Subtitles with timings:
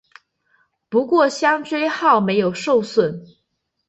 [0.89, 3.23] 不过香椎号没有受损。